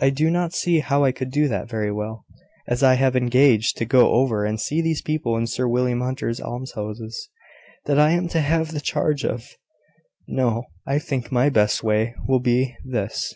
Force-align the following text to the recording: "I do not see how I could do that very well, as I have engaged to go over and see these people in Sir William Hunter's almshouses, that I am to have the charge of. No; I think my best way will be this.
"I 0.00 0.08
do 0.08 0.30
not 0.30 0.54
see 0.54 0.78
how 0.80 1.04
I 1.04 1.12
could 1.12 1.30
do 1.30 1.46
that 1.48 1.68
very 1.68 1.92
well, 1.92 2.24
as 2.66 2.82
I 2.82 2.94
have 2.94 3.14
engaged 3.14 3.76
to 3.76 3.84
go 3.84 4.12
over 4.12 4.42
and 4.42 4.58
see 4.58 4.80
these 4.80 5.02
people 5.02 5.36
in 5.36 5.46
Sir 5.46 5.68
William 5.68 6.00
Hunter's 6.00 6.40
almshouses, 6.40 7.28
that 7.84 7.98
I 7.98 8.12
am 8.12 8.26
to 8.28 8.40
have 8.40 8.72
the 8.72 8.80
charge 8.80 9.22
of. 9.22 9.46
No; 10.26 10.64
I 10.86 10.98
think 10.98 11.30
my 11.30 11.50
best 11.50 11.82
way 11.84 12.14
will 12.26 12.40
be 12.40 12.74
this. 12.86 13.34